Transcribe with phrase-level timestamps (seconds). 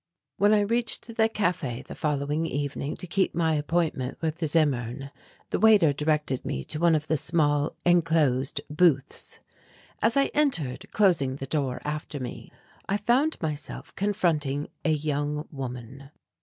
[0.33, 5.11] ~5~ When I reached the café the following evening to keep my appointment with Zimmern,
[5.51, 9.41] the waiter directed me to one of the small enclosed booths.
[10.01, 12.51] As I entered, closing the door after me,
[12.89, 16.09] I found myself confronting a young woman.